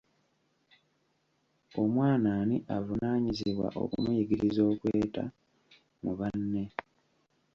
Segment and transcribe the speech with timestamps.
[1.81, 5.23] Omwana ani avunaanyizibwa okumuyigiriza okweta
[6.03, 6.63] mu banne?